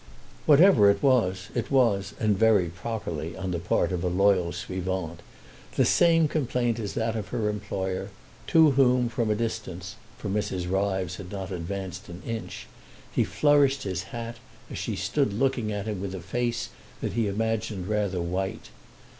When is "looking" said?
15.33-15.71